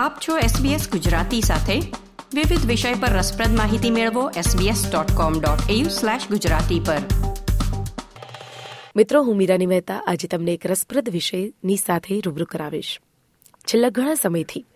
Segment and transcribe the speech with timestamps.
[0.00, 1.80] આપ છો SBS ગુજરાતી સાથે.
[2.34, 6.96] વિવિધ વિષય પર રસપ્રદ માહિતી મેળવો sbs.com.au/gujarati પર.
[8.96, 13.00] મિત્રો, હું મીરાની મહેતા આજે તમને એક રસપ્રદ વિષયની સાથે રૂબરૂ કરાવીશ.
[13.58, 14.66] છેલ્લા ઘણા સમયથી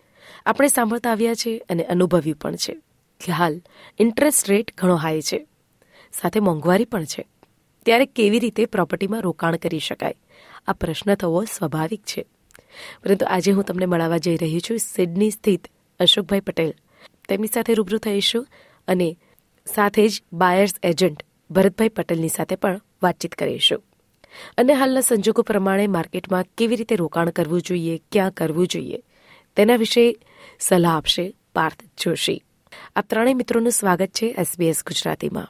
[0.46, 2.80] આપણે સાંભળતા આવ્યા છે અને અનુભવ્યું પણ છે
[3.24, 3.62] કે હાલ
[3.98, 5.46] ઇન્ટરેસ્ટ રેટ ઘણો હાઈ છે,
[6.12, 7.26] સાથે મોંઘવારી પણ છે.
[7.84, 10.14] ત્યારે કેવી રીતે પ્રોપર્ટીમાં રોકાણ કરી શકાય?
[10.66, 12.26] આ પ્રશ્ન થવો સ્વાભાવિક છે.
[13.02, 15.68] પરંતુ આજે હું તમને મળવા જઈ રહી છું સિડની સ્થિત
[16.00, 16.72] અશોકભાઈ પટેલ.
[17.28, 18.46] તેમની સાથે રૂબરૂ થઈશું
[18.88, 19.16] અને
[19.66, 23.82] સાથે જ બાયર્સ એજન્ટ ભરતભાઈ પટેલની સાથે પણ વાતચીત કરીશું.
[24.58, 28.98] અને હાલના સંજોગો પ્રમાણે માર્કેટમાં કેવી રીતે રોકાણ કરવું જોઈએ, ક્યાં કરવું જોઈએ,
[29.56, 30.16] તેના વિશે
[30.60, 32.42] સલાહ આપશે પાર્થ જોશી.
[32.96, 35.48] આ ત્રણેય મિત્રોનું સ્વાગત છે એસબીએસ ગુજરાતીમાં.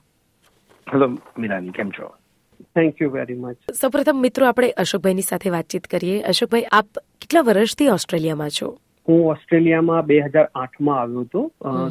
[0.93, 2.24] હેલો મીરાની કેમ છો?
[2.77, 6.23] થેન્ક યુ વેરી મચ સૌપ્રથમ મિત્રો આપણે અશોકભાઈની સાથે વાતચીત કરીએ.
[6.23, 6.87] અશોકભાઈ આપ
[7.21, 8.71] કેટલા વર્ષથી ઓસ્ટ્રેલિયામાં છો?
[9.09, 11.43] હું ઓસ્ટ્રેલિયામાં બે હજાર આઠમાં આવ્યો હતો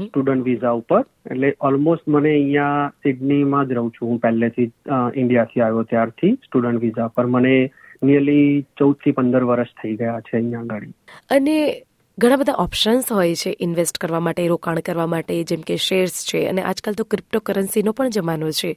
[0.05, 1.01] સ્ટુડન્ટ વિઝા ઉપર.
[1.31, 4.09] એટલે ઓલમોસ્ટ મને અહીંયા સિડનીમાં જ રહું છું.
[4.09, 4.67] હું પહેલેથી
[5.15, 7.25] ઇન્ડિયાથી આવ્યો ત્યારથી સ્ટુડન્ટ વિઝા પર.
[7.25, 7.55] મને
[8.03, 10.87] નિયરલી ચૌદથી પંદર વર્ષ થઈ ગયા છે અહીંયા આગળ.
[11.29, 11.85] અને
[12.17, 16.45] ઘણા બધા ઓપ્શન્સ હોય છે ઇન્વેસ્ટ કરવા માટે રોકાણ કરવા માટે જેમ કે શેર્સ છે.
[16.47, 18.75] અને આજકાલ તો ક્રિપ્ટો કરન્સીનો પણ જમાનો છે.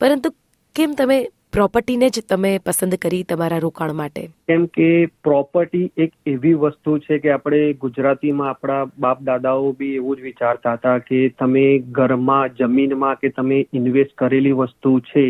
[0.00, 0.34] પરંતુ
[0.76, 1.18] કેમ તમે
[1.52, 4.26] પ્રોપર્ટીને જ તમે પસંદ કરી તમારા રોકાણ માટે?
[4.48, 4.88] કેમ કે
[5.24, 10.72] પ્રોપર્ટી એક એવી વસ્તુ છે કે આપણે ગુજરાતીમાં આપણા બાપ દાદાઓ બી એવું જ વિચારતા
[10.72, 15.26] હતા કે તમે ઘરમાં, જમીનમાં કે તમે ઇન્વેસ્ટ કરેલી વસ્તુ છે,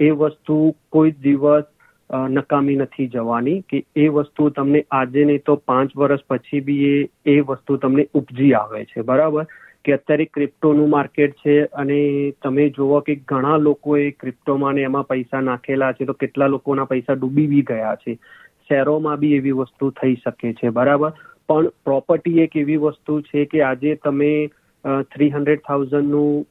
[0.00, 1.68] એ વસ્તુ કોઈ દિવસ
[2.30, 7.08] નકામી નથી જવાની કે એ વસ્તુ તમને આજે નહીં તો પાંચ વર્ષ પછી બી એ
[7.26, 9.02] એ વસ્તુ તમને ઉપજી આવે છે.
[9.02, 9.46] બરાબર?
[9.84, 11.98] કે અત્યારે ક્રિપ્ટોનું માર્કેટ છે અને
[12.42, 17.14] તમે જુઓ કે ઘણા લોકોએ ક્રિપ્ટોમાં ને એમાં પૈસા નાખેલા છે, તો કેટલા લોકોના પૈસા
[17.14, 18.18] ડૂબી બી ગયા છે.
[18.68, 21.10] શેરોમાં બી એવી વસ્તુ થઈ શકે છે, બરાબર?
[21.48, 24.32] પણ પ્રોપર્ટી એક એવી વસ્તુ છે કે આજે તમે
[25.14, 26.46] થ્રી હંડ્રેડ થાઉઝન્ડનું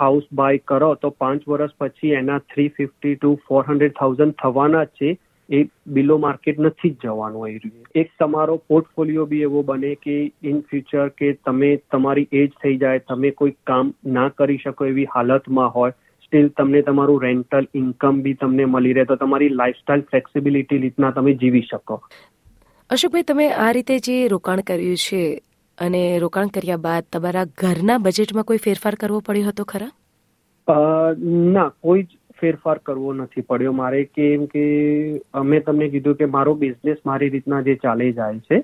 [0.00, 4.84] હાઉસ બાય કરો, તો પાંચ વર્ષ પછી એના three fifty to four hundred thousand થવાના
[4.84, 5.10] જ છે.
[5.50, 7.86] એ બિલો માર્કેટ નથી જ જવાનું એ રહ્યું.
[7.94, 12.98] એક તમારો પોર્ટફોલિયો બી એવો બને કે ઇન ફ્યુચર કે તમે તમારી એજ થઈ જાય
[12.98, 15.90] તમે કોઈ કામ ના કરી શકો એવી હાલતમાં હોય
[16.24, 21.34] સ્ટીલ તમને તમારું રેન્ટલ ઇન્કમ બી તમને મળી રહે તો તમારી લાઇફસ્ટાઇલ ફ્લેક્સિબિલિટી રીતના તમે
[21.34, 22.02] જીવી શકો.
[22.90, 25.40] અશોકભાઈ તમે આ રીતે જે રોકાણ કર્યું છે
[25.78, 29.90] અને રોકાણ કર્યા બાદ તમારા ઘરના બજેટમાં કોઈ ફેરફાર કરવો પડ્યો હતો ખરા?
[31.26, 33.72] ના કોઈ જ ફેરફાર કરવો નથી પડ્યો.
[33.72, 34.64] મારે કેમ કે
[35.34, 38.62] અમે તમને કીધું કે મારો બિઝનેસ મારી રીતના જે ચાલે જાય છે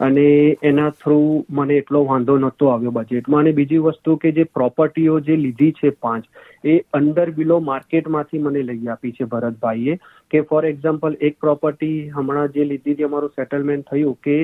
[0.00, 0.26] અને
[0.62, 1.18] એના થ્રુ
[1.50, 5.92] મને એટલો વાંધો નહોતો આવ્યો બજેટમાં અને બીજી વસ્તુ કે જે પ્રોપર્ટીઓ જે લીધી છે
[6.00, 6.24] પાંચ,
[6.64, 9.98] એ અંડર બિલો માર્કેટમાંથી મને લઈ આપી છે ભરતભાઈએ.
[10.30, 14.36] કે ફોર એક્ઝામ્પલ એક પ્રોપર્ટી હમણાં જે લીધી હતી અમારું સેટલમેન્ટ થયું કે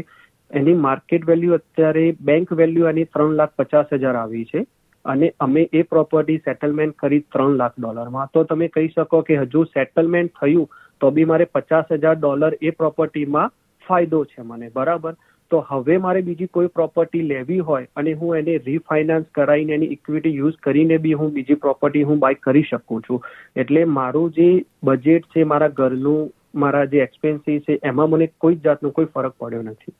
[0.51, 4.65] એની માર્કેટ વેલ્યુ અત્યારે બેંક વેલ્યુ એની ત્રણ લાખ પચાસ હજાર આવી છે.
[5.07, 8.33] અને અમે એ પ્રોપર્ટી સેટલમેન્ટ કરી ત્રણ લાખ ડોલરમાં.
[8.35, 10.69] તો તમે કહી શકો કે હજુ સેટલમેન્ટ થયું,
[11.01, 13.57] તો બી મારે પચાસ હજાર ડોલર એ પ્રોપર્ટીમાં
[13.89, 14.69] ફાયદો છે મને.
[14.69, 15.17] બરાબર?
[15.51, 20.35] તો હવે મારે બીજી કોઈ પ્રોપર્ટી લેવી હોય અને હું એને રીફાઇનાન્સ કરાવીને એની ઇક્વિટી
[20.37, 23.23] યુઝ કરીને બી હું બીજી પ્રોપર્ટી હું બાય કરી શકું છું.
[23.57, 24.49] એટલે મારું જે
[24.83, 29.35] બજેટ છે મારા ઘરનું, મારા જે એક્સપેન્સીસ છે, એમાં મને કોઈ જ જાતનો કોઈ ફરક
[29.39, 29.95] પડ્યો નથી.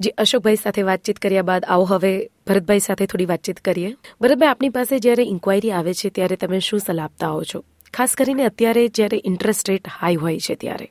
[0.00, 3.94] જે, અશોકભાઈ સાથે વાતચીત કર્યા બાદ આવો હવે ભરતભાઈ સાથે થોડી વાતચીત કરીએ.
[4.20, 7.64] ભરતભાઈ, આપની પાસે જ્યારે ઇન્ક્વાયરી આવે છે, ત્યારે તમે શું સલાહ આપતા હો છો?
[7.94, 10.88] ખાસ કરીને અત્યારે જ્યારે ઇન્ટરેસ્ટ રેટ હાઈ હોય છે ત્યારે.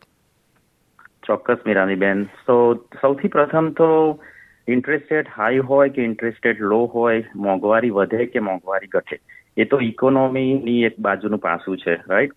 [1.28, 4.20] ચોક્કસ મીરાનીબેન તો સૌથી પ્રથમ તો
[4.68, 9.20] ઇન્ટરેસ્ટ રેટ હાઈ હોય કે ઇન્ટરેસ્ટ રેટ લો હોય, મોંઘવારી વધે કે મોંઘવારી ઘટે,
[9.58, 12.32] એ તો ઇકોનોમીની એક બાજુનું પાસું છે રાઈટ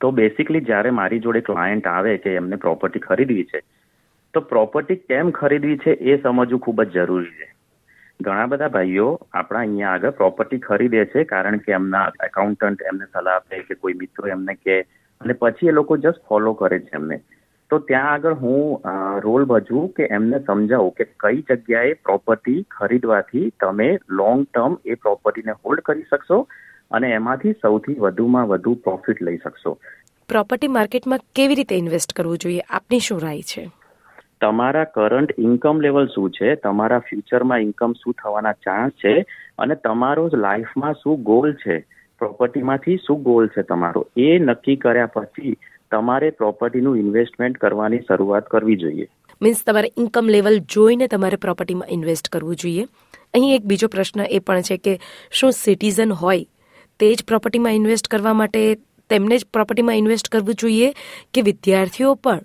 [0.00, 3.62] તો બેસિકલી જ્યારે મારી જોડે ક્લાયન્ટ આવે કે એમને પ્રોપર્ટી ખરીદવી છે
[4.34, 7.48] તો પ્રોપર્ટી કેમ ખરીદવી છે એ સમજવું ખૂબ જ જરૂરી છે.
[8.20, 13.36] ઘણા બધા ભાઈઓ આપણા અહીંયા આગળ પ્રોપર્ટી ખરીદે છે કારણ કે એમના એકાઉન્ટન્ટ એમને સલાહ
[13.36, 14.80] આપે કે કોઈ મિત્રો એમને કે
[15.20, 17.20] અને પછી એ લોકો જસ્ટ ફોલો કરે છે એમને.
[17.70, 18.82] તો ત્યાં આગળ હું
[19.20, 25.52] રોલ ભજવું કે એમને સમજાવું કે કઈ જગ્યાએ પ્રોપર્ટી ખરીદવાથી તમે લોંગ ટર્મ એ પ્રોપર્ટીને
[25.52, 26.40] હોલ્ડ કરી શકશો
[26.90, 29.78] અને એમાંથી સૌથી વધુમાં વધુ પ્રોફિટ લઈ શકશો.
[30.28, 32.60] પ્રોપર્ટી માર્કેટમાં કેવી રીતે ઇન્વેસ્ટ કરવું જોઈએ?
[32.60, 33.79] આપની શું રાય છે?
[34.40, 36.54] તમારા કરંટ ઇન્કમ લેવલ શું છે?
[36.54, 39.24] તમારા ફ્યુચરમાં ઇન્કમ શું થવાના ચાન્સ છે?
[39.58, 41.78] અને તમારો લાઈફમાં શું ગોલ છે?
[42.18, 44.06] પ્રોપર્ટીમાંથી શું ગોલ છે તમારો?
[44.16, 45.56] એ નક્કી કર્યા પછી
[45.90, 49.06] તમારે પ્રોપર્ટીનું ઇન્વેસ્ટમેન્ટ કરવાની શરૂઆત કરવી જોઈએ.
[49.42, 52.84] મીન્સ તમારે ઇન્કમ લેવલ જોઈને તમારે પ્રોપર્ટીમાં ઇન્વેસ્ટ કરવું જોઈએ.
[53.34, 55.00] અહીં એક બીજો પ્રશ્ન એ પણ છે કે
[55.30, 56.44] શું સિટીઝન હોય
[57.00, 58.74] તે જ પ્રોપર્ટીમાં ઇન્વેસ્ટ કરવા માટે
[59.10, 60.92] તેમને જ પ્રોપર્ટીમાં ઇન્વેસ્ટ કરવું જોઈએ
[61.34, 62.40] કે વિદ્યાર્થીઓ પણ?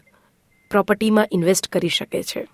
[0.72, 2.48] પ્રોપર્ટીમાં ઇન્વેસ્ટ કરી શકે છે?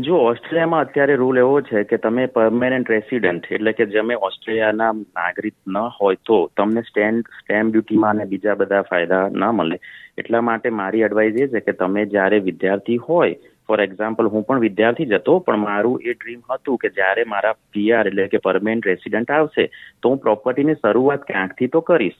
[0.00, 5.54] જો ઓસ્ટ્રેલિયામાં અત્યારે રૂલ એવો છે કે તમે પરમેનન્ટ રેસિડન્ટ એટલે કે તમે ઓસ્ટ્રેલિયાના નાગરિક
[5.68, 9.78] ન હોય તો તમને સ્ટેન્ડ સ્ટેમ્પ ડ્યુટીમાં અને બીજા બધા ફાયદા ન મળે.
[10.18, 13.34] એટલા માટે મારી એડવાઇસ એ છે કે તમે જ્યારે વિદ્યાર્થી હોય
[13.68, 17.54] ફોર એક્ઝામ્પલ હું પણ વિદ્યાર્થી જ હતો, પણ મારું એ ડ્રીમ હતું કે જ્યારે મારા
[17.72, 19.66] પીઆર એટલે કે પરમેનન્ટ રેસિડન્ટ આવશે,
[20.02, 22.18] તો હું પ્રોપર્ટીની શરૂઆત ક્યાંકથી તો કરીશ.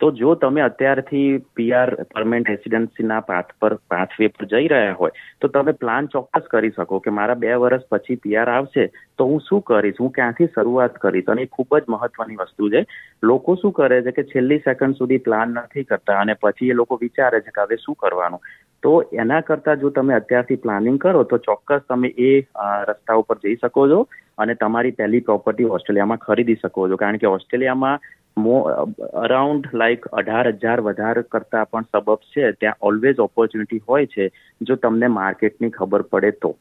[0.00, 5.10] તો જો તમે અત્યારથી પીઆર પરમેન્ટ રેસિડન્સીના પાથ પર પાથવે પર જઈ રહ્યા હોય,
[5.40, 8.86] તો તમે પ્લાન ચોક્કસ કરી શકો કે મારા બે વર્ષ પછી પીઆર આવશે,
[9.18, 9.94] તો હું શું કરીશ?
[10.00, 11.24] હું ક્યાંથી શરૂઆત કરીશ?
[11.28, 12.84] અને એ ખૂબ જ મહત્વની વસ્તુ છે.
[13.22, 17.00] લોકો શું કરે છે કે છેલ્લી સેકન્ડ સુધી પ્લાન નથી કરતા અને પછી એ લોકો
[17.02, 18.40] વિચારે છે કે હવે શું કરવાનું?
[18.82, 23.56] તો એના કરતાં જો તમે અત્યારથી પ્લાનિંગ કરો, તો ચોક્કસ તમે એ રસ્તા ઉપર જઈ
[23.56, 24.06] શકો છો
[24.38, 26.96] અને તમારી પહેલી પ્રોપર્ટી ઓસ્ટ્રેલિયામાં ખરીદી શકો છો.
[26.96, 28.00] કારણ કે ઓસ્ટ્રેલિયામાં
[28.36, 34.30] અરાઉન્ડ લાઈક અઢાર હજાર વધારે કરતા પણ સબબ છે, ત્યાં ઓલવેઝ ઓપોર્ચ્યુનિટી હોય છે,
[34.60, 36.56] જો તમને માર્કેટની ખબર પડે તો.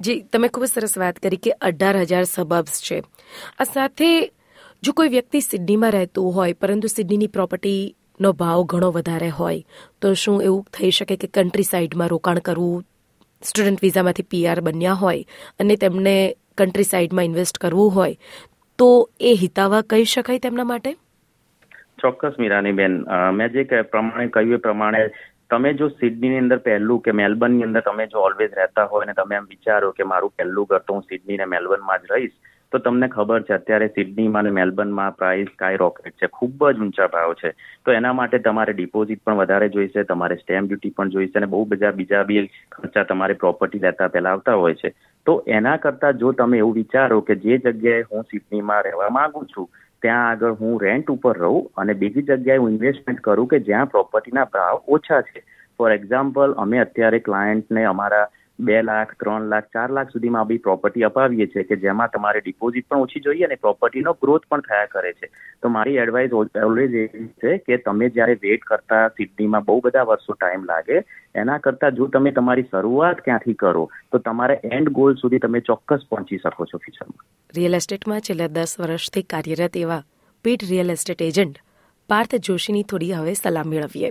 [0.00, 3.02] જી, તમે ખૂબ સરસ વાત કરી કે અઢાર હજાર સબબ્સ છે.
[3.58, 4.30] આ સાથે
[4.82, 9.62] જો કોઈ વ્યક્તિ સિડનીમાં રહેતું હોય, પરંતુ સિડનીની પ્રોપર્ટી નો ભાવ ઘણો વધારે હોય,
[10.00, 12.84] તો શું એવું થઈ શકે કે કન્ટ્રી સાઇડમાં રોકાણ કરવું
[13.42, 15.24] સ્ટુડન્ટ વિઝામાંથી પીઆર બન્યા હોય
[15.60, 18.14] અને તેમને કન્ટ્રી સાઇડમાં ઇન્વેસ્ટ કરવું હોય
[18.78, 18.88] તો
[19.20, 20.92] એ હિતાવા કહી શકાય તેમના માટે?
[21.98, 22.98] ચોક્કસ મીરાનીબેન.
[23.32, 25.02] મેં જે પ્રમાણે કહ્યું એ પ્રમાણે
[25.50, 29.36] તમે જો સિડનીની અંદર પહેલું કે મેલબર્નની અંદર તમે જો ઓલવેઝ રહેતા હોય ને તમે
[29.36, 32.36] એમ વિચારો કે મારું પહેલું ઘર તો હું સિડની ને મેલબર્નમાં જ રહીશ
[32.72, 37.06] તો તમને ખબર છે, અત્યારે સિડનીમાં અને મેલબર્નમાં પ્રાઇસ સ્કાય રોકેટ છે, ખૂબ જ ઊંચા
[37.06, 37.52] ભાવ છે.
[37.84, 41.64] તો એના માટે તમારે ડિપોઝિટ પણ વધારે જોઈશે, તમારે સ્ટેમ્પ ડ્યુટી પણ જોઈશે અને બહુ
[41.64, 44.94] બધા બીજા બી ખર્ચા તમારે પ્રોપર્ટી લેતા પહેલા આવતા હોય છે.
[45.26, 49.68] તો એના કરતાં જો તમે એવું વિચારો કે જે જગ્યાએ હું સિડનીમાં રહેવા માંગુ છું,
[50.02, 54.44] ત્યાં આગળ હું રેન્ટ ઉપર રહું અને બીજી જગ્યાએ હું ઇન્વેસ્ટમેન્ટ કરું કે જ્યાં પ્રોપર્ટીના
[54.44, 55.42] ભાવ ઓછા છે.
[55.78, 58.26] ફોર એક્ઝામ્પલ, અમે અત્યારે ક્લાયન્ટને અમારા
[58.58, 62.86] બે લાખ, ત્રણ લાખ, ચાર લાખ સુધીમાં બી પ્રોપર્ટી અપાવીએ છીએ કે જેમાં તમારે ડિપોઝિટ
[62.88, 65.30] પણ ઓછી જોઈએ અને પ્રોપર્ટીનો ગ્રોથ પણ થયા કરે છે.
[65.62, 70.36] તો મારી એડવાઇસ ઓલવેઝ એવી છે કે તમે જ્યારે વેઇટ કરતા સિડનીમાં બહુ બધા વર્ષો
[70.36, 71.02] ટાઈમ લાગે,
[71.34, 76.08] એના કરતાં જો તમે તમારી શરૂઆત ક્યાંથી કરો, તો તમારે એન્ડ ગોલ સુધી તમે ચોક્કસ
[76.10, 80.02] પહોંચી શકો છો ફ્યુચરમાં રિયલ એસ્ટેટમાં છેલ્લા દસ વર્ષથી કાર્યરત એવા
[80.44, 81.60] પીટ રિયલ એસ્ટેટ એજન્ટ
[82.08, 84.10] પાર્થ જોશીની થોડી હવે સલાહ મેળવીએ.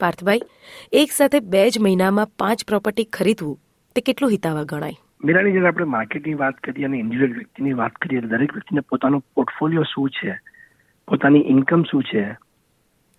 [0.00, 0.46] પાર્થભાઈ,
[0.92, 3.58] એક સાથે બે જ મહિનામાં પાંચ પ્રોપર્ટી ખરીદવું
[3.96, 4.98] તે કેટલું હિતાવહ ગણાય?
[5.24, 9.82] મીરાની જ્યારે આપણે માર્કેટની વાત કરીએ અને ઇન્ડિવિજ્યુઅલ વ્યક્તિની વાત કરીએ દરેક વ્યક્તિને પોતાનો પોર્ટફોલિયો
[9.82, 10.34] શું છે?
[11.08, 12.22] પોતાની ઇન્કમ શું છે?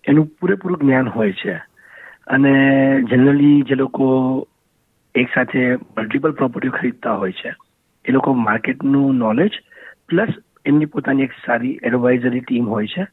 [0.04, 1.54] એનું પૂરેપૂરું જ્ઞાન હોય છે.
[2.26, 2.52] અને
[3.10, 4.06] જનરલી જે લોકો
[5.14, 7.52] એક સાથે મલ્ટિપલ પ્રોપર્ટીઓ ખરીદતા હોય છે,
[8.04, 9.52] એ લોકો માર્કેટનું નોલેજ
[10.08, 10.28] પ્લસ
[10.64, 13.06] એમની પોતાની એક સારી એડવાઇઝરી ટીમ હોય છે.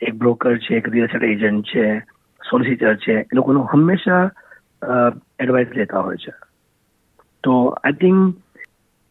[0.00, 1.84] એક બ્રોકર છે, એક રિયલ એસ્ટેટ એજન્ટ છે
[2.50, 4.30] સોલિસિટર છે, એ લોકોનું હંમેશા
[5.40, 6.32] એડવાઇસ લેતા હોય છે.
[7.44, 8.36] તો આઈ થિંક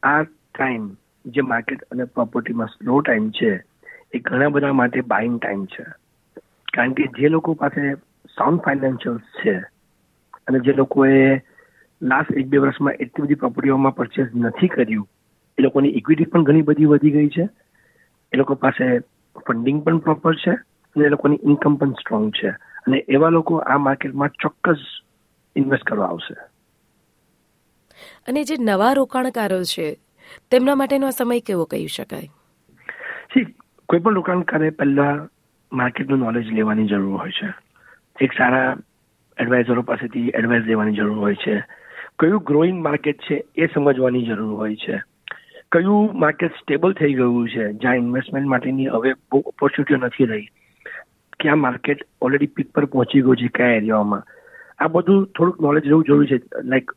[0.03, 0.89] આ ટાઈમ
[1.25, 3.63] જે માર્કેટ અને પ્રોપર્ટીમાં સ્લો ટાઈમ છે,
[4.13, 5.83] એ ઘણા બધા માટે બાઇંગ ટાઈમ છે.
[6.73, 7.93] કારણ કે જે લોકો પાસે
[8.35, 9.57] સાઉન્ડ ફાઇનાન્શિયલ્સ છે
[10.47, 11.41] અને જે લોકોએ
[12.01, 15.07] લાસ્ટ એક બે વર્ષમાં એટલી બધી પ્રોપર્ટીઓમાં પરચેસ નથી કર્યું,
[15.57, 17.49] એ લોકોની ઇક્વિટી પણ ઘણી બધી વધી ગઈ છે.
[18.33, 18.99] એ લોકો પાસે
[19.45, 22.49] ફંડિંગ પણ પ્રોપર છે અને એ લોકોની ઇન્કમ પણ સ્ટ્રોંગ છે.
[22.87, 24.77] અને એવા લોકો આ માર્કેટમાં ચોક્કસ
[25.55, 26.35] ઇન્વેસ્ટ કરવા આવશે.
[28.27, 29.97] અને જે નવા રોકાણકારો છે,
[30.51, 32.29] તેમના માટેનો સમય કેવો કહી શકાય?
[33.89, 35.27] કોઈ પણ રોકાણકારે પહેલા
[35.73, 37.53] માર્કેટનું નોલેજ લેવાની જરૂર હોય છે.
[38.21, 38.77] એક સારા
[39.39, 41.63] એડવાઇઝરો પાસેથી એડવાઇસ લેવાની જરૂર હોય છે.
[42.19, 45.03] કયું ગ્રોઈંગ માર્કેટ છે એ સમજવાની જરૂર હોય છે.
[45.71, 50.49] કયું માર્કેટ સ્ટેબલ થઈ ગયું છે, જ્યાં ઇન્વેસ્ટમેન્ટ માટેની હવે બહુ ઓપોર્ચ્યુનિટીઓ નથી રહી.
[51.39, 54.23] ક્યાં માર્કેટ ઓલરેડી પીક પર પહોંચી ગયું છે, કયા એરિયામાં
[54.79, 56.41] આ બધું થોડુંક નોલેજ રહેવું જરૂરી છે.
[56.63, 56.91] લાઈક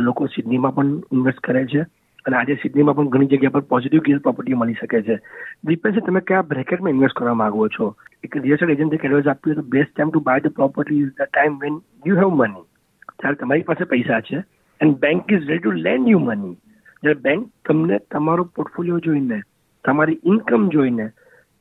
[0.00, 1.84] લોકો સિડનીમાં પણ ઇન્વેસ્ટ કરે છે
[2.26, 5.16] અને આજે સિડનીમાં પણ ઘણી જગ્યા પર પોઝિટિવ કેસ પ્રોપર્ટી મળી શકે છે.
[5.64, 7.94] ડિપેન્ડ તમે કયા બ્રેકેટમાં ઇન્વેસ્ટ કરવા માંગો છો?
[8.24, 11.30] એક રિયલ એસ્ટેટ એજન્ટ એડવાઇસ આપ્યું તો best time to buy the property is the
[11.30, 12.64] time when you have money
[13.18, 14.38] ત્યારે તમારી પાસે પૈસા છે
[14.80, 16.56] and bank is ready to lend you money
[17.02, 19.38] જ્યારે બેંક તમને તમારો પોર્ટફોલિયો જોઈને,
[19.84, 21.06] તમારી ઇન્કમ જોઈને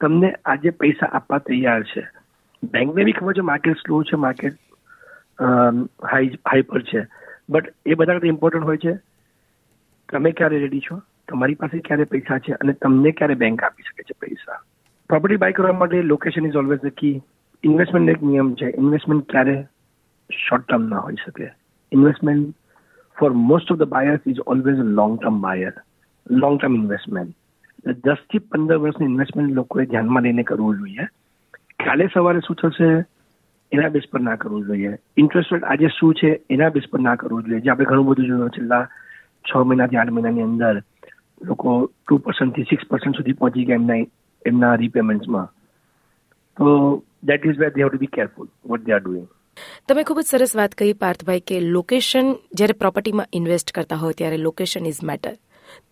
[0.01, 2.03] તમને આજે પૈસા આપવા તૈયાર છે.
[2.63, 4.55] બેંકને બી ખબર છે માર્કેટ સ્લો છે માર્કેટ
[6.11, 7.05] હાઈ હાઈ પર છે.
[7.49, 8.93] બટ એ બધા કરતા ઇમ્પોર્ટન્ટ હોય છે.
[10.11, 11.01] તમે ક્યારે રેડી છો?
[11.27, 12.51] તમારી પાસે ક્યારે પૈસા છે?
[12.53, 14.61] અને તમને ક્યારે બેંક આપી શકે છે પૈસા?
[15.09, 17.21] પ્રોપર્ટી બાય કરવા માટે location is always the key
[17.63, 18.65] investment એક નિયમ છે.
[18.65, 19.63] ઇન્વેસ્ટમેન્ટ ક્યારે
[20.31, 21.51] શોર્ટ ટર્મ ના હોઈ શકે.
[21.91, 22.55] Investment
[23.19, 25.73] for most of the buyers is always long term buyer
[26.31, 27.35] long term investment
[27.87, 31.05] દસથી પંદર વર્ષની ઇન્વેસ્ટમેન્ટ લોકોએ ધ્યાનમાં લઈને કરવું જોઈએ.
[31.85, 33.14] કાલે સવારે શું થશે?
[33.75, 34.91] એના બેસ પર ના કરવું જોઈએ.
[35.17, 37.63] ઇન્ટરેસ્ટ રેટ આજે શું છે એના બેસ પર ના કરવું જોઈએ.
[37.63, 38.83] જે આપણે ઘણું બધું જોયું છેલ્લા
[39.45, 40.75] છ મહિનાથી આઠ મહિનાની અંદર,
[41.41, 44.01] લોકો ટુ પર્સન્ટથી સિક્સ પર્સન્ટ સુધી પહોંચી ગયા એમના
[44.45, 45.47] એમના રીપેમેન્ટ્સમાં
[46.57, 46.67] તો
[47.23, 49.27] that is where they have to be careful what they are doing
[49.87, 54.37] તમે ખૂબ જ સરસ વાત કહી પાર્થભાઈ કે લોકેશન જ્યારે પ્રોપર્ટીમાં ઇન્વેસ્ટ કરતા હોય ત્યારે
[54.37, 55.35] લોકેશન ઇઝ મેટર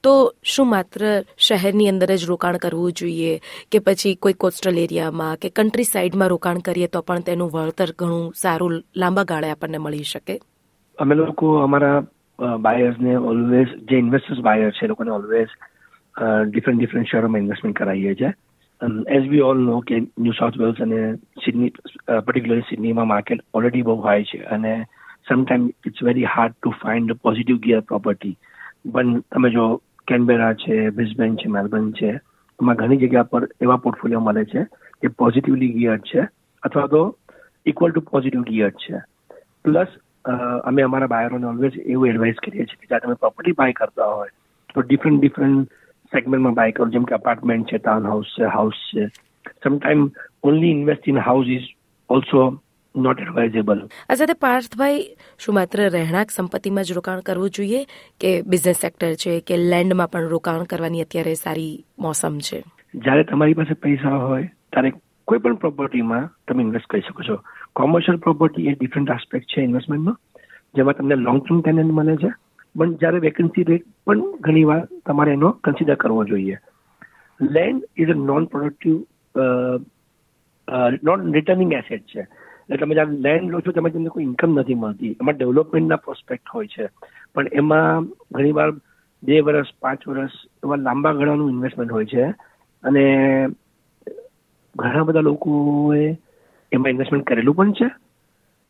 [0.04, 0.14] તો
[0.44, 1.06] શું માત્ર
[1.38, 3.34] શહેરની અંદર જ રોકાણ કરવું જોઈએ
[3.72, 8.32] કે પછી કોઈ કોસ્ટલ એરિયામાં કે કન્ટ્રી સાઇડમાં રોકાણ કરીએ તો પણ તેનું વળતર ઘણું
[8.36, 10.40] સારું લાંબા ગાળે આપણને મળી શકે?
[10.98, 15.54] અમે લોકો અમારા બાયર્સને ઓલવેઝ જે ઇન્વેસ્ટર્સ બાયર છે લોકોને ઓલવેઝ
[16.50, 18.34] ડિફરન્ટ ડિફરન્ટ શહેરોમાં ઇન્વેસ્ટમેન્ટ કરાવીએ છીએ.
[19.08, 21.16] એઝ વી ઓલ નો કે ન્યૂ સાઉથ વેલ્સ અને
[21.46, 21.72] સિડની
[22.26, 24.74] પર્ટિક્યુલરલી સિડનીમાં માર્કેટ ઓલરેડી બહુ હાઈ છે અને
[25.30, 28.38] sometime it's very hard to find positive gear property
[28.86, 29.66] પણ તમે જો
[30.08, 32.10] કેનબેરા છે, બ્રિસ્બેન છે, મેલબર્ન છે,
[32.60, 34.64] એમાં ઘણી જગ્યા પર એવા પોર્ટફોલિયો મળે છે
[35.02, 36.22] કે પોઝિટિવલી ગિયર્ડ છે
[36.64, 37.02] અથવા તો
[37.66, 38.98] ઇક્વલ ટુ પોઝિટિવ ગિયર્ડ છે.
[39.64, 39.92] પ્લસ
[40.70, 44.34] અમે અમારા બાયરોને ઓલવેઝ એવું એડવાઇસ કરીએ છીએ કે જ્યારે તમે પ્રોપર્ટી બાય કરતા હોય,
[44.76, 45.72] તો ડિફરન્ટ ડિફરન્ટ
[46.12, 46.90] સેગમેન્ટમાં બાય કરો.
[46.90, 49.08] જેમ કે અપાર્ટમેન્ટ છે ટાઉન હાઉસ છે હાઉસ છે.
[49.64, 50.02] Sometime
[50.44, 51.68] only invest in house is
[52.10, 52.42] also
[52.96, 57.86] not advisable આ સાથે પાર્થભાઈ શું માત્ર રહેણાંક સંપત્તિમાં જ રોકાણ કરવું જોઈએ
[58.20, 62.64] કે બિઝનેસ સેક્ટર છે કે લેન્ડમાં પણ રોકાણ કરવાની અત્યારે સારી મોસમ છે?
[62.96, 64.94] જ્યારે તમારી પાસે પૈસા હોય ત્યારે
[65.28, 67.36] કોઈ પણ પ્રોપર્ટીમાં તમે ઇન્વેસ્ટ કરી શકો છો.
[67.76, 70.18] કોમર્શિયલ પ્રોપર્ટી એ ડિફરન્ટ આસ્પેક્ટ છે ઇન્વેસ્ટમેન્ટમાં
[70.76, 72.34] જેમાં તમને લોંગ ટર્મ ટેનન્ટ મળે છે.
[72.76, 76.58] પણ જ્યારે વેકન્સી રેટ પણ ઘણી વાર તમારે એનો કન્સિડર કરવો જોઈએ.
[77.42, 78.96] Land is a non productive
[81.04, 82.28] non returning asset છે.
[82.74, 85.12] એટલે તમે જ્યારે લેન્ડ લો છો, તમે તમને કોઈ ઇન્કમ નથી મળતી.
[85.12, 86.90] એમાં ડેવલપમેન્ટના પ્રોસ્પેક્ટ હોય છે.
[87.36, 88.72] પણ એમાં ઘણીવાર
[89.24, 90.30] બે વર્ષ પાંચ વર્ષ
[90.64, 92.26] એવા લાંબા ગાળાનું ઇન્વેસ્ટમેન્ટ હોય છે.
[92.84, 93.48] અને
[94.76, 96.18] ઘણા બધા લોકોએ
[96.72, 97.90] એમાં ઇન્વેસ્ટમેન્ટ કરેલું પણ છે.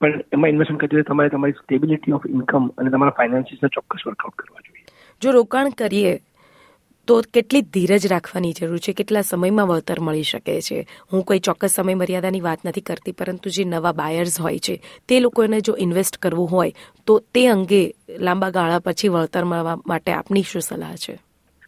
[0.01, 4.59] પણ એમાં ઇન્વેસ્ટમેન્ટ કરતી તમારે તમારી સ્ટેબિલિટી ઓફ ઇન્કમ અને તમારા ફાઇનાન્સીસને ચોક્કસ વર્કઆઉટ કરવા
[4.59, 4.85] જોઈએ.
[5.21, 6.19] જો રોકાણ કરીએ
[7.07, 8.93] તો કેટલી ધીરજ રાખવાની જરૂર છે?
[8.93, 10.87] કેટલા સમયમાં વળતર મળી શકે છે?
[11.13, 15.19] હું કોઈ ચોક્કસ સમય મર્યાદાની વાત નથી કરતી, પરંતુ જે નવા બાયર્સ હોય છે, તે
[15.19, 16.73] લોકોને જો ઇન્વેસ્ટ કરવું હોય,
[17.05, 21.19] તો તે અંગે લાંબા ગાળા પછી વળતર મળવા માટે આપની શું સલાહ છે?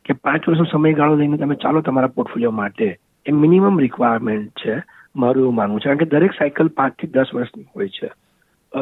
[0.06, 2.98] કે પાંચ વર્ષનો સમયગાળો લઈને તમે ચાલો તમારા પોર્ટફોલિયો માટે.
[3.26, 4.84] એ મિનિમમ રિક્વાયરમેન્ટ છે,
[5.16, 5.86] મારું એવું માનવું છે.
[5.86, 8.10] કારણ કે દરેક સાયકલ પાંચથી દસ વર્ષની હોય છે.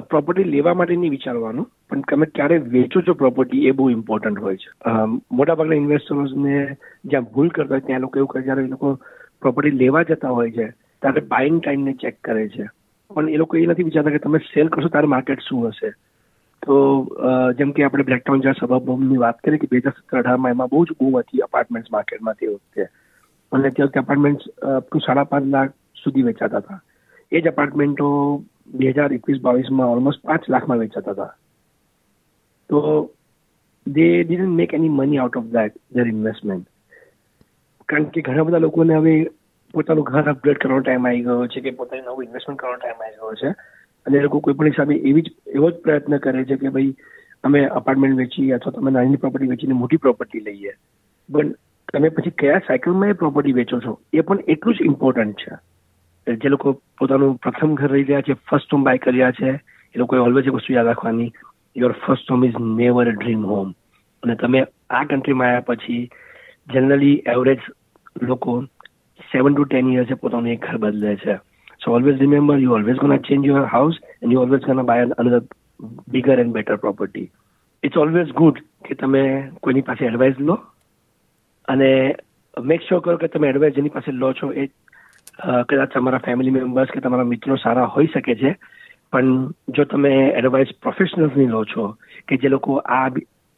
[0.09, 4.57] પ્રોપર્ટી લેવા માટે નહીં વિચારવાનું પણ તમે ક્યારે વેચો છો પ્રોપર્ટી એ બહુ ઇમ્પોર્ટન્ટ હોય
[4.57, 4.69] છે.
[5.31, 6.55] મોટાભાગના ઇન્વેસ્ટરોને
[7.05, 8.93] જ્યાં ભૂલ કરતા હોય ત્યાં લોકો એવું કરે જ્યારે એ લોકો
[9.41, 10.65] પ્રોપર્ટી લેવા જતા હોય છે,
[11.01, 12.65] ત્યારે બાઇંગ ટાઈમને ચેક કરે છે.
[13.11, 15.91] પણ એ લોકો એ નથી વિચારતા કે તમે સેલ કરશો ત્યારે માર્કેટ શું હશે.
[16.63, 16.75] તો
[17.59, 20.83] જેમ કે આપણે બ્લેકટાઉન જ્યાં સભાભૂમની વાત કરીએ કે બે હજાર સત્તર અઢારમાં એમાં બહુ
[20.85, 22.89] જ બહુ હતી અપાર્ટમેન્ટ માર્કેટમાં તે વખતે.
[23.51, 24.49] અને તે વખતે અપાર્ટમેન્ટ
[25.05, 26.79] સાડા પાંચ લાખ સુધી વેચાતા હતા.
[27.31, 28.09] એ જ અપાર્ટમેન્ટો
[28.79, 31.31] બે હજાર એકવીસ બાવીસમાં ઓલમોસ્ટ પાંચ લાખમાં વેચાતા હતા.
[32.69, 33.09] તો
[33.87, 36.67] they didn't make any money out of that their investment
[37.85, 39.29] કારણ કે ઘણા બધા લોકોને હવે
[39.73, 43.15] પોતાનું ઘર અપગ્રેડ કરવાનો ટાઈમ આવી ગયો છે કે પોતાની નવું ઇન્વેસ્ટમેન્ટ કરવાનો ટાઈમ આવી
[43.15, 43.55] ગયો છે.
[44.05, 46.95] અને એ લોકો કોઈ પણ હિસાબે એવી જ, એવો જ પ્રયત્ન કરે છે કે ભાઈ,
[47.43, 50.71] અમે અપાર્ટમેન્ટ વેચીએ અથવા તમે નાની પ્રોપર્ટી વેચીને મોટી પ્રોપર્ટી લઈએ.
[51.33, 51.51] પણ
[51.93, 53.99] તમે પછી કયા સાયકલમાં એ પ્રોપર્ટી વેચો છો?
[54.13, 55.55] એ પણ એટલું જ ઇમ્પોર્ટન્ટ છે.
[56.35, 59.49] જે લોકો પોતાનું પ્રથમ ઘર રહી રહ્યા છે ફર્સ્ટ હોમ બાય રહ્યા છે,
[59.95, 61.31] એ લોકોએ ઓલવેઝ એ વસ્તુ યાદ રાખવાની.
[61.75, 63.73] Your first home is never a dream home
[64.23, 66.09] અને તમે આ કન્ટ્રીમાં આવ્યા પછી
[66.73, 67.61] જનરલી એવરેજ
[68.21, 68.61] લોકો
[69.31, 71.35] સેવન ટુ ટેન યર્સે પોતાનું એક ઘર બદલે છે.
[71.85, 75.41] So always remember you always gonna change your house and you always gonna buy another
[76.07, 77.27] bigger and better property
[77.83, 79.23] it's always good કે તમે
[79.61, 80.59] કોઈની પાસે એડવાઇસ લો
[81.67, 82.15] અને
[82.63, 84.69] મેક શ્યોર કરો કે તમે એડવાઇસ જેની પાસે લો છો એ
[85.69, 88.55] કદાચ તમારા ફેમિલી મેમ્બર્સ કે તમારા મિત્રો સારા હોઈ શકે છે.
[89.13, 91.85] પણ જો તમે એડવાઇસ પ્રોફેશનલ્સની લો છો,
[92.27, 93.05] કે જે લોકો આ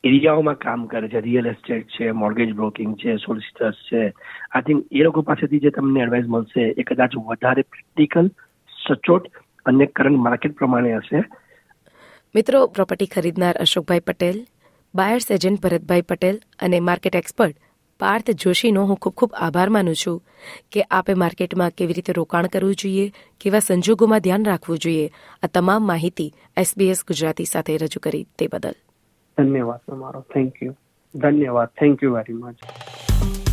[0.04, 5.04] એરિયાઓમાં કામ કરે છે રિયલ એસ્ટેટ છે મોર્ગેજ બ્રોકિંગ છે સોલિસિટર્સ છે આઈ થિંક એ
[5.04, 8.30] લોકો પાસેથી જે તમને એડવાઇસ મળશે એ કદાચ વધારે પ્રેક્ટિકલ
[8.78, 9.32] સચોટ
[9.66, 11.24] અને કરંટ માર્કેટ પ્રમાણે હશે.
[12.36, 14.38] મિત્રો પ્રોપર્ટી ખરીદનાર અશોકભાઈ પટેલ
[14.94, 17.58] બાયર્સ એજન્ટ ભરતભાઈ પટેલ અને માર્કેટ એક્સપર્ટ
[18.00, 20.24] પાર્થ જોશીનો હું ખૂબ ખૂબ આભાર માનું છું
[20.72, 23.12] કે આપે માર્કેટમાં કેવી રીતે રોકાણ કરવું જોઈએ
[23.42, 25.12] કેવા સંજોગોમાં ધ્યાન રાખવું જોઈએ.
[25.44, 28.76] આ તમામ માહિતી એસબીએસ ગુજરાતી સાથે રજૂ કરી તે બદલ.
[29.38, 30.22] ધન્યવાદ તમારો.
[30.22, 30.74] થેન્ક યુ
[31.16, 31.68] ધન્યવાદ.
[31.68, 32.56] Thank you very much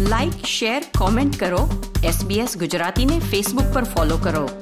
[0.00, 1.92] like share comment કરો.
[2.04, 4.61] એસબીએસ ગુજરાતીને ફેસબુક પર ફોલો કરો.